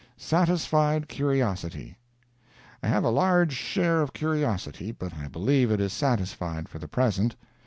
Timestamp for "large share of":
3.11-4.13